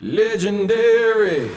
[0.00, 1.50] Legendary.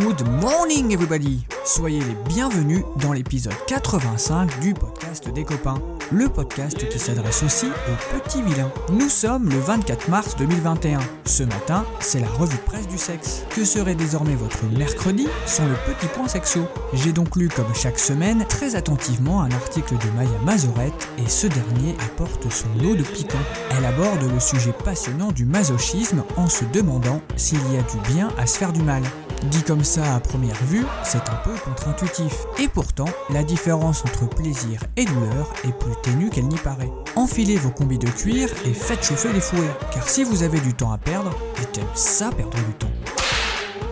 [0.00, 5.78] Good morning everybody Soyez les bienvenus dans l'épisode 85 du podcast des copains,
[6.12, 8.70] le podcast qui s'adresse aussi aux petits vilains.
[8.90, 11.00] Nous sommes le 24 mars 2021.
[11.24, 13.42] Ce matin, c'est la revue presse du sexe.
[13.50, 16.60] Que serait désormais votre mercredi sans le petit point sexo?
[16.92, 21.46] J'ai donc lu comme chaque semaine très attentivement un article de Maya Mazorette et ce
[21.46, 23.38] dernier apporte son lot de piquant.
[23.76, 28.28] Elle aborde le sujet passionnant du masochisme en se demandant s'il y a du bien
[28.38, 29.02] à se faire du mal.
[29.42, 32.46] Dit comme ça à première vue, c'est un peu contre-intuitif.
[32.58, 36.90] Et pourtant, la différence entre plaisir et douleur est plus ténue qu'elle n'y paraît.
[37.14, 40.74] Enfilez vos combis de cuir et faites chauffer les fouets, car si vous avez du
[40.74, 41.30] temps à perdre,
[41.62, 42.90] et t'aimes ça perdre du temps.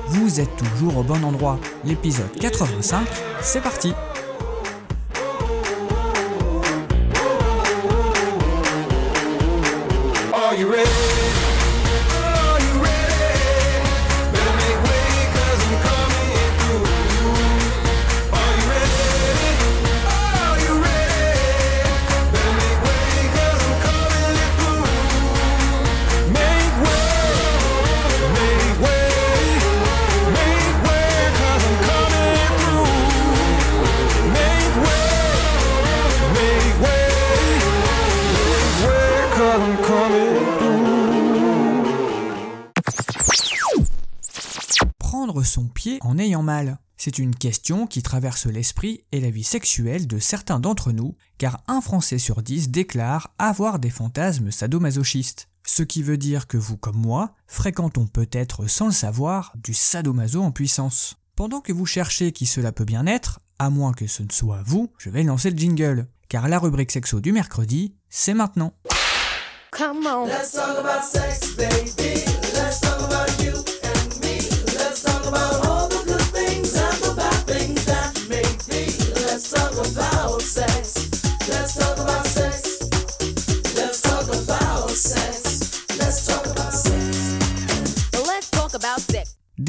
[0.08, 1.58] Vous êtes toujours au bon endroit.
[1.84, 3.06] L'épisode 85,
[3.40, 3.94] c'est parti?
[45.24, 49.42] Prendre son pied en ayant mal C'est une question qui traverse l'esprit et la vie
[49.42, 55.48] sexuelle de certains d'entre nous, car un Français sur dix déclare avoir des fantasmes sadomasochistes.
[55.66, 60.42] Ce qui veut dire que vous comme moi fréquentons peut-être sans le savoir du sadomaso
[60.42, 61.16] en puissance.
[61.36, 64.62] Pendant que vous cherchez qui cela peut bien être, à moins que ce ne soit
[64.66, 68.74] vous, je vais lancer le jingle, car la rubrique sexo du mercredi, c'est maintenant.
[69.70, 70.26] Come on.
[70.26, 72.24] Let's talk about sex, baby.
[72.52, 73.23] Let's talk about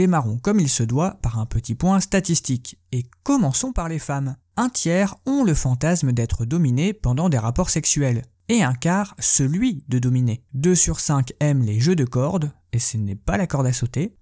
[0.05, 4.35] Démarrons comme il se doit par un petit point statistique, et commençons par les femmes.
[4.55, 9.83] Un tiers ont le fantasme d'être dominés pendant des rapports sexuels, et un quart celui
[9.87, 10.43] de dominer.
[10.53, 13.73] 2 sur 5 aiment les jeux de cordes, et ce n'est pas la corde à
[13.73, 14.15] sauter,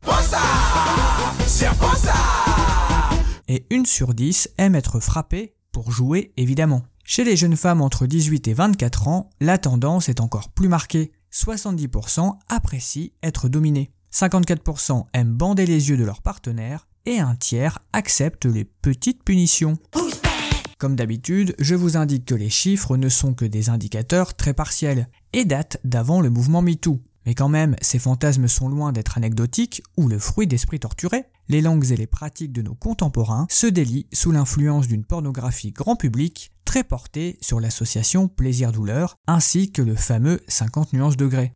[3.50, 6.84] et 1 sur 10 aime être frappé pour jouer évidemment.
[7.04, 11.12] Chez les jeunes femmes entre 18 et 24 ans, la tendance est encore plus marquée.
[11.34, 13.92] 70% apprécient être dominés.
[14.14, 19.78] 54% aiment bander les yeux de leur partenaire et un tiers accepte les petites punitions.
[20.78, 25.08] Comme d'habitude, je vous indique que les chiffres ne sont que des indicateurs très partiels
[25.32, 27.00] et datent d'avant le mouvement MeToo.
[27.26, 31.26] Mais quand même, ces fantasmes sont loin d'être anecdotiques ou le fruit d'esprits torturés.
[31.48, 35.96] Les langues et les pratiques de nos contemporains se délient sous l'influence d'une pornographie grand
[35.96, 41.54] public très portée sur l'association plaisir-douleur ainsi que le fameux 50 nuances degrés.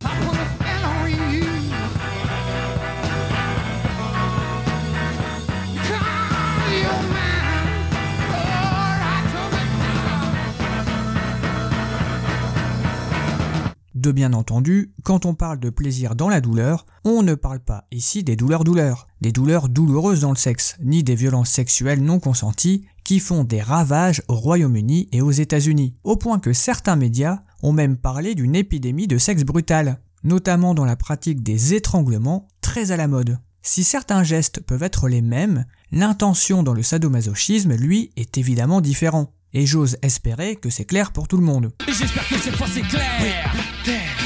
[13.98, 17.88] De bien entendu, quand on parle de plaisir dans la douleur, on ne parle pas
[17.90, 22.86] ici des douleurs-douleurs, des douleurs douloureuses dans le sexe, ni des violences sexuelles non consenties
[23.02, 27.72] qui font des ravages au Royaume-Uni et aux États-Unis, au point que certains médias ont
[27.72, 32.96] même parlé d'une épidémie de sexe brutal, notamment dans la pratique des étranglements très à
[32.96, 33.40] la mode.
[33.62, 39.34] Si certains gestes peuvent être les mêmes, l'intention dans le sadomasochisme, lui, est évidemment différent.
[39.54, 41.72] Et j'ose espérer que c'est clair pour tout le monde.
[41.88, 43.54] Et j'espère que cette fois c'est clair.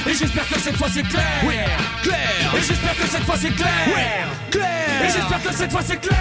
[0.06, 1.78] Et j'espère que cette fois c'est clair.
[2.02, 2.54] Clair.
[2.56, 4.28] Et j'espère que cette fois c'est clair.
[4.50, 5.04] Clair.
[5.04, 6.18] Et j'espère que cette fois c'est clair.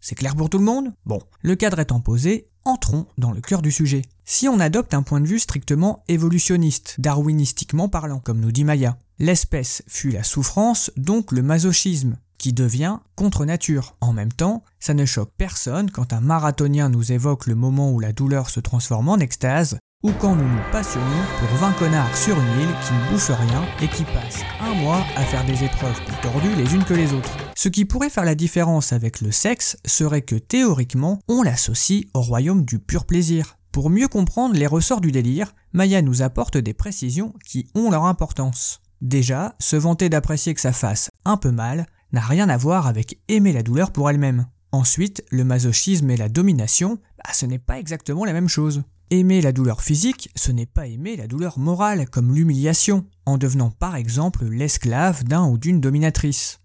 [0.00, 0.92] C'est clair pour tout le monde?
[1.06, 4.02] Bon, le cadre étant posé, entrons dans le cœur du sujet.
[4.24, 8.98] Si on adopte un point de vue strictement évolutionniste, darwinistiquement parlant, comme nous dit Maya,
[9.20, 13.96] l'espèce fuit la souffrance, donc le masochisme, qui devient contre nature.
[14.00, 18.00] En même temps, ça ne choque personne quand un marathonien nous évoque le moment où
[18.00, 21.04] la douleur se transforme en extase, ou quand nous nous passionnons
[21.38, 25.04] pour 20 connards sur une île qui ne bouffent rien et qui passent un mois
[25.16, 27.36] à faire des épreuves plus tordues les unes que les autres.
[27.54, 32.22] Ce qui pourrait faire la différence avec le sexe serait que théoriquement, on l'associe au
[32.22, 33.58] royaume du pur plaisir.
[33.70, 38.06] Pour mieux comprendre les ressorts du délire, Maya nous apporte des précisions qui ont leur
[38.06, 38.80] importance.
[39.02, 43.18] Déjà, se vanter d'apprécier que ça fasse un peu mal n'a rien à voir avec
[43.28, 44.46] aimer la douleur pour elle-même.
[44.72, 48.82] Ensuite, le masochisme et la domination, bah, ce n'est pas exactement la même chose.
[49.10, 53.70] Aimer la douleur physique, ce n'est pas aimer la douleur morale, comme l'humiliation, en devenant
[53.70, 56.60] par exemple l'esclave d'un ou d'une dominatrice.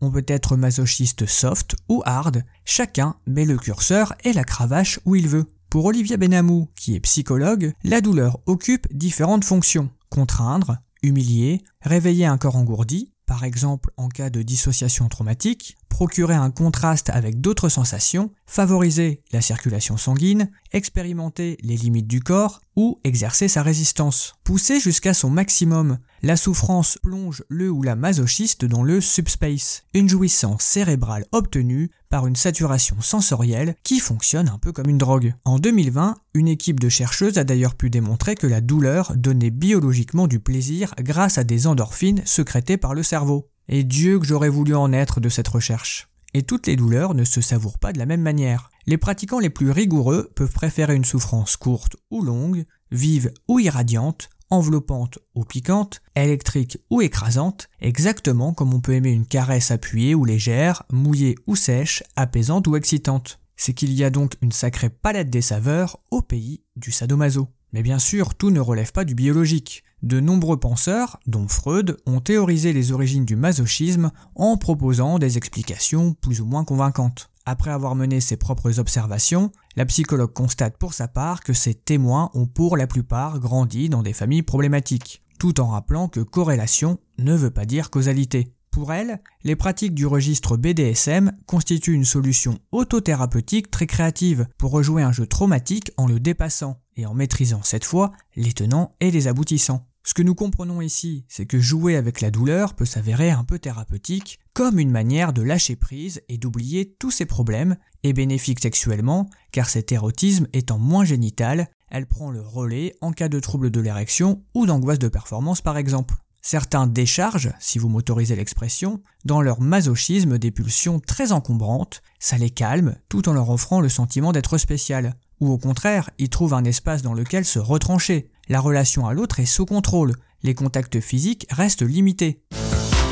[0.00, 5.14] On peut être masochiste soft ou hard, chacun met le curseur et la cravache où
[5.14, 5.46] il veut.
[5.70, 9.90] Pour Olivia Benamou, qui est psychologue, la douleur occupe différentes fonctions.
[10.10, 16.50] Contraindre, humilier, réveiller un corps engourdi, par exemple en cas de dissociation traumatique, procurer un
[16.50, 23.48] contraste avec d'autres sensations, favoriser la circulation sanguine, expérimenter les limites du corps ou exercer
[23.48, 24.34] sa résistance.
[24.44, 30.08] Pousser jusqu'à son maximum, la souffrance plonge le ou la masochiste dans le subspace, une
[30.08, 35.34] jouissance cérébrale obtenue par une saturation sensorielle qui fonctionne un peu comme une drogue.
[35.44, 40.26] En 2020, une équipe de chercheuses a d'ailleurs pu démontrer que la douleur donnait biologiquement
[40.26, 43.48] du plaisir grâce à des endorphines sécrétées par le cerveau.
[43.68, 46.08] Et Dieu que j'aurais voulu en être de cette recherche.
[46.34, 48.68] Et toutes les douleurs ne se savourent pas de la même manière.
[48.86, 54.28] Les pratiquants les plus rigoureux peuvent préférer une souffrance courte ou longue, vive ou irradiante,
[54.50, 60.24] enveloppante ou piquante, électrique ou écrasante, exactement comme on peut aimer une caresse appuyée ou
[60.24, 63.40] légère, mouillée ou sèche, apaisante ou excitante.
[63.56, 67.48] C'est qu'il y a donc une sacrée palette des saveurs au pays du sadomaso.
[67.72, 69.82] Mais bien sûr, tout ne relève pas du biologique.
[70.02, 76.14] De nombreux penseurs, dont Freud, ont théorisé les origines du masochisme en proposant des explications
[76.14, 77.30] plus ou moins convaincantes.
[77.48, 82.28] Après avoir mené ses propres observations, la psychologue constate pour sa part que ses témoins
[82.34, 87.34] ont pour la plupart grandi dans des familles problématiques, tout en rappelant que corrélation ne
[87.34, 88.52] veut pas dire causalité.
[88.72, 95.04] Pour elle, les pratiques du registre BDSM constituent une solution autothérapeutique très créative pour rejouer
[95.04, 99.28] un jeu traumatique en le dépassant et en maîtrisant cette fois les tenants et les
[99.28, 99.86] aboutissants.
[100.06, 103.58] Ce que nous comprenons ici, c'est que jouer avec la douleur peut s'avérer un peu
[103.58, 109.28] thérapeutique, comme une manière de lâcher prise et d'oublier tous ses problèmes, et bénéfique sexuellement,
[109.50, 113.80] car cet érotisme étant moins génital, elle prend le relais en cas de trouble de
[113.80, 116.14] l'érection ou d'angoisse de performance par exemple.
[116.40, 122.50] Certains déchargent, si vous m'autorisez l'expression, dans leur masochisme des pulsions très encombrantes, ça les
[122.50, 125.16] calme tout en leur offrant le sentiment d'être spécial.
[125.40, 128.30] Ou au contraire, ils trouvent un espace dans lequel se retrancher.
[128.48, 130.14] La relation à l'autre est sous contrôle,
[130.44, 132.44] les contacts physiques restent limités.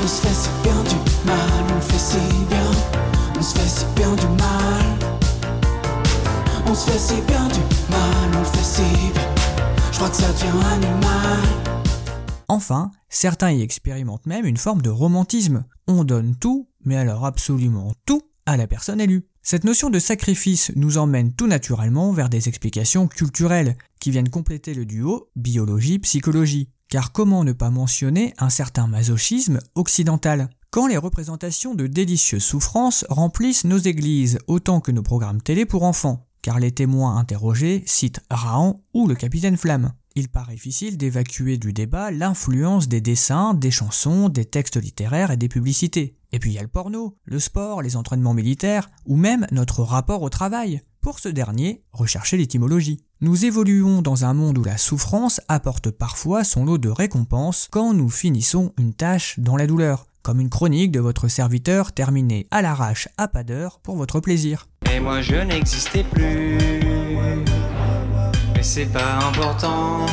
[0.01, 0.95] On se fait si bien du
[1.25, 1.39] mal,
[1.71, 2.17] on le fait si
[2.47, 2.71] bien.
[3.37, 4.85] On se fait si bien du mal.
[6.65, 7.59] On se fait si bien du
[7.89, 9.35] mal, on le fait si bien.
[9.91, 11.39] Je crois que ça devient animal.
[12.47, 15.65] Enfin, certains y expérimentent même une forme de romantisme.
[15.87, 19.27] On donne tout, mais alors absolument tout, à la personne élue.
[19.41, 24.73] Cette notion de sacrifice nous emmène tout naturellement vers des explications culturelles qui viennent compléter
[24.73, 26.69] le duo biologie-psychologie.
[26.89, 30.49] Car comment ne pas mentionner un certain masochisme occidental?
[30.69, 35.83] Quand les représentations de délicieuses souffrances remplissent nos églises autant que nos programmes télé pour
[35.83, 39.93] enfants, car les témoins interrogés citent Rahan ou le capitaine Flamme.
[40.17, 45.37] Il paraît difficile d'évacuer du débat l'influence des dessins, des chansons, des textes littéraires et
[45.37, 46.15] des publicités.
[46.35, 49.83] Et puis il y a le porno, le sport, les entraînements militaires, ou même notre
[49.83, 50.81] rapport au travail.
[50.99, 52.99] Pour ce dernier, recherchez l'étymologie.
[53.21, 57.93] Nous évoluons dans un monde où la souffrance apporte parfois son lot de récompenses quand
[57.93, 62.61] nous finissons une tâche dans la douleur, comme une chronique de votre serviteur terminée à
[62.61, 64.67] l'arrache à pas d'heure pour votre plaisir.
[64.93, 66.57] Et moi je n'existais plus.
[68.53, 70.05] Mais c'est pas important.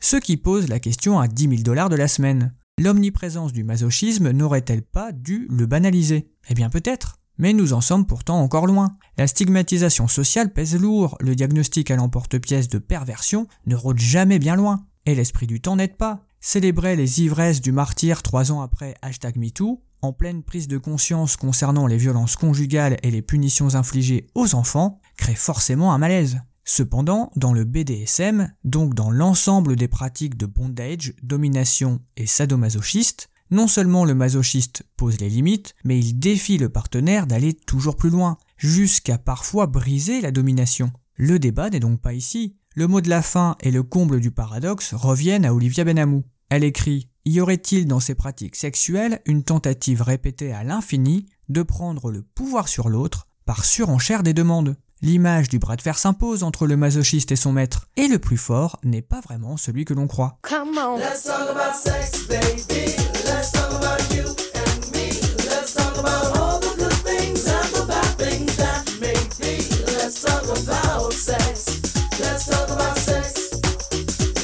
[0.00, 2.52] Ce qui pose la question à 10 000 dollars de la semaine.
[2.78, 6.32] L'omniprésence du masochisme n'aurait-elle pas dû le banaliser?
[6.48, 7.18] Eh bien peut-être.
[7.38, 8.96] Mais nous en sommes pourtant encore loin.
[9.18, 14.56] La stigmatisation sociale pèse lourd, le diagnostic à l'emporte-pièce de perversion ne rôde jamais bien
[14.56, 14.86] loin.
[15.06, 16.24] Et l'esprit du temps n'aide pas.
[16.40, 21.36] Célébrer les ivresses du martyr trois ans après hashtag MeToo, en pleine prise de conscience
[21.36, 26.40] concernant les violences conjugales et les punitions infligées aux enfants, crée forcément un malaise.
[26.64, 33.66] Cependant, dans le BDSM, donc dans l'ensemble des pratiques de bondage, domination et sadomasochiste, non
[33.68, 38.38] seulement le masochiste pose les limites, mais il défie le partenaire d'aller toujours plus loin,
[38.56, 40.90] jusqu'à parfois briser la domination.
[41.16, 42.56] Le débat n'est donc pas ici.
[42.74, 46.24] Le mot de la fin et le comble du paradoxe reviennent à Olivia Benamou.
[46.48, 52.10] Elle écrit Y aurait-il dans ces pratiques sexuelles une tentative répétée à l'infini de prendre
[52.10, 54.76] le pouvoir sur l'autre par surenchère des demandes?
[55.04, 58.36] L'image du bras de fer s'impose entre le masochiste et son maître, et le plus
[58.36, 60.38] fort n'est pas vraiment celui que l'on croit.
[60.42, 60.96] Come on.
[60.96, 62.94] Let's talk about sex, baby.
[63.26, 65.10] Let's talk about you and me.
[65.50, 69.58] Let's talk about all the good things and the bad things that may be.
[69.98, 71.82] Let's talk about sex.
[72.20, 73.50] Let's talk about sex.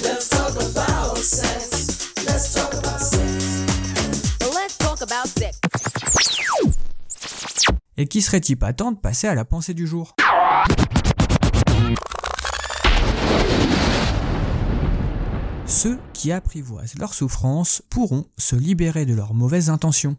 [0.03, 2.17] Let's talk about sex.
[2.27, 4.45] Let's talk about sex.
[4.51, 5.61] Let's talk about sex.
[8.09, 10.15] qui serait-il pas temps de passer à la pensée du jour?
[15.81, 20.17] Ceux qui apprivoisent leur souffrance pourront se libérer de leurs mauvaises intentions.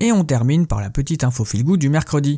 [0.00, 2.36] Et on termine par la petite info feel du mercredi.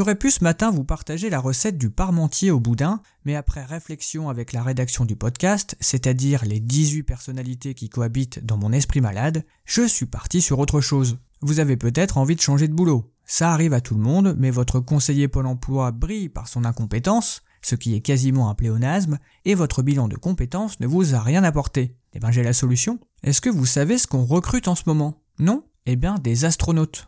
[0.00, 4.30] J'aurais pu ce matin vous partager la recette du parmentier au boudin, mais après réflexion
[4.30, 9.44] avec la rédaction du podcast, c'est-à-dire les 18 personnalités qui cohabitent dans mon esprit malade,
[9.66, 11.18] je suis parti sur autre chose.
[11.42, 13.12] Vous avez peut-être envie de changer de boulot.
[13.26, 17.42] Ça arrive à tout le monde, mais votre conseiller Pôle emploi brille par son incompétence,
[17.60, 21.44] ce qui est quasiment un pléonasme, et votre bilan de compétences ne vous a rien
[21.44, 21.94] apporté.
[22.14, 23.00] Eh ben j'ai la solution.
[23.22, 25.22] Est-ce que vous savez ce qu'on recrute en ce moment?
[25.38, 25.62] Non?
[25.84, 27.06] Eh bien des astronautes.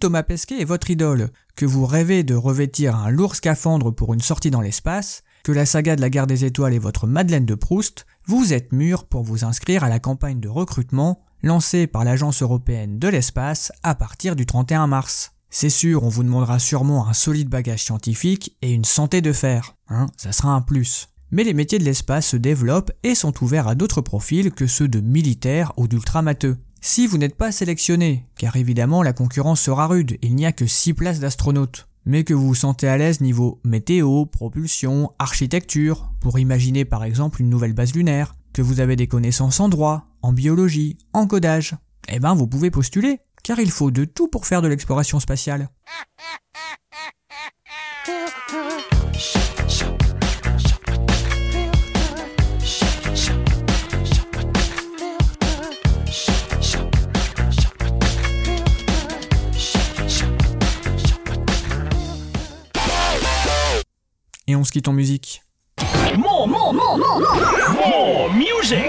[0.00, 4.22] Thomas Pesquet est votre idole, que vous rêvez de revêtir un lourd scaphandre pour une
[4.22, 7.54] sortie dans l'espace, que la saga de la guerre des étoiles est votre Madeleine de
[7.54, 12.40] Proust, vous êtes mûr pour vous inscrire à la campagne de recrutement lancée par l'Agence
[12.40, 15.32] européenne de l'espace à partir du 31 mars.
[15.50, 19.76] C'est sûr, on vous demandera sûrement un solide bagage scientifique et une santé de fer,
[19.88, 21.08] hein, ça sera un plus.
[21.30, 24.88] Mais les métiers de l'espace se développent et sont ouverts à d'autres profils que ceux
[24.88, 26.56] de militaires ou d'ultramateux.
[26.82, 30.66] Si vous n'êtes pas sélectionné, car évidemment la concurrence sera rude, il n'y a que
[30.66, 36.38] 6 places d'astronautes, mais que vous vous sentez à l'aise niveau météo, propulsion, architecture, pour
[36.38, 40.32] imaginer par exemple une nouvelle base lunaire, que vous avez des connaissances en droit, en
[40.32, 41.76] biologie, en codage,
[42.08, 45.68] eh ben vous pouvez postuler, car il faut de tout pour faire de l'exploration spatiale.
[64.70, 65.42] se quitte en musique.
[66.16, 68.84] More, more, more, more, more, more music.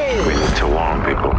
[0.58, 1.34] to warn people.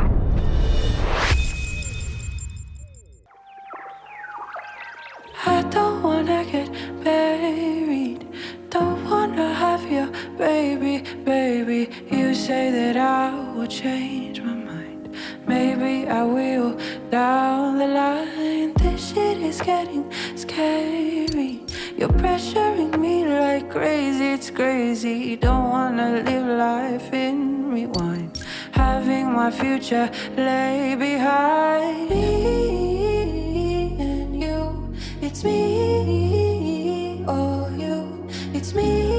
[5.47, 6.69] I don't wanna get
[7.05, 8.27] buried.
[8.71, 11.89] Don't wanna have your baby, baby.
[12.11, 15.15] You say that I will change my mind.
[15.47, 16.77] Maybe I will
[17.11, 18.73] down the line.
[18.75, 21.62] This shit is getting scary.
[21.97, 25.37] You're pressuring me like crazy, it's crazy.
[25.37, 28.39] Don't wanna live life in rewind.
[28.73, 34.95] Having my future lay behind me and you.
[35.21, 38.27] It's me, oh you.
[38.53, 39.13] It's me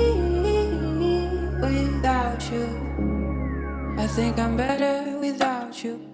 [1.61, 2.67] without you.
[3.97, 6.12] I think I'm better without you.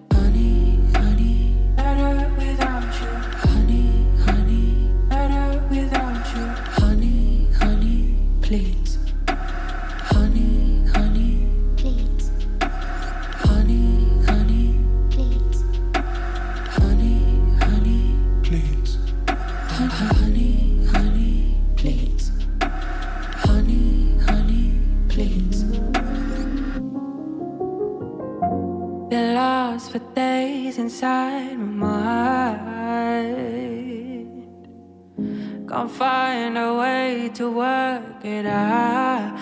[35.70, 39.38] Can't find a way to work it out.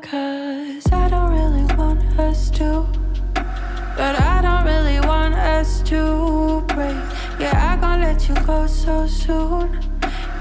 [0.00, 2.86] Cause I don't really want us to.
[3.34, 6.94] But I don't really want us to break.
[7.40, 9.80] Yeah, I gon' let you go so soon.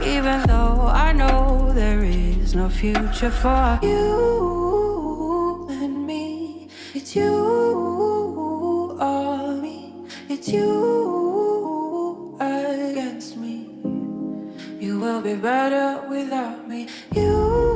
[0.04, 6.70] Even though I know there is no future for you and me.
[6.94, 7.34] It's you
[9.02, 9.96] or me.
[10.30, 10.87] It's you
[15.28, 16.88] be better without me.
[17.14, 17.67] You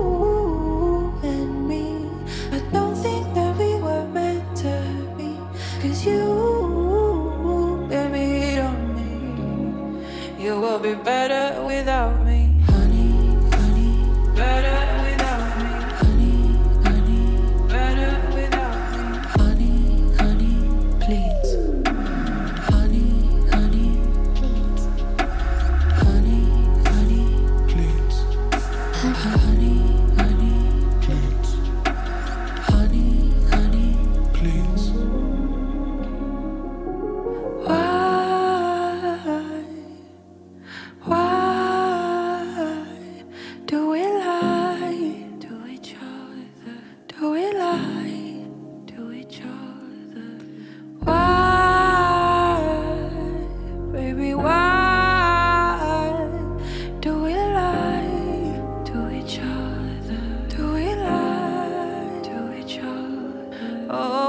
[63.93, 64.20] Oh,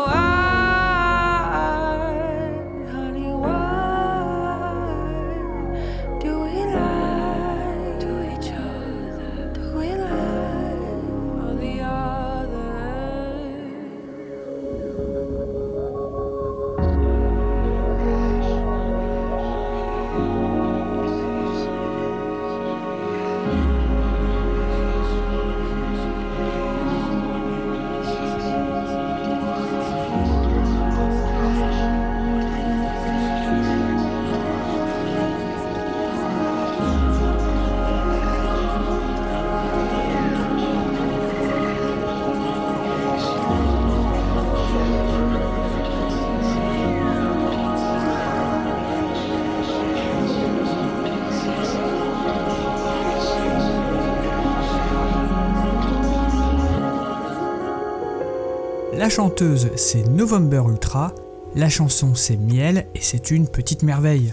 [59.13, 61.13] chanteuse, c'est November Ultra,
[61.55, 64.33] la chanson, c'est Miel, et c'est une petite merveille.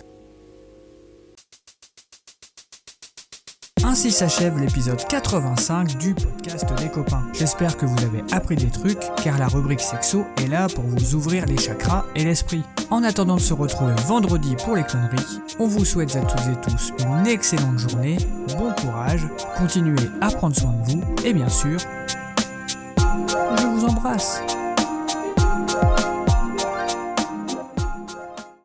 [3.83, 7.23] Ainsi s'achève l'épisode 85 du podcast des copains.
[7.33, 11.13] J'espère que vous avez appris des trucs, car la rubrique sexo est là pour vous
[11.13, 12.63] ouvrir les chakras et l'esprit.
[12.89, 16.61] En attendant de se retrouver vendredi pour les conneries, on vous souhaite à toutes et
[16.61, 18.15] tous une excellente journée,
[18.57, 21.79] bon courage, continuez à prendre soin de vous, et bien sûr,
[22.97, 24.41] je vous embrasse.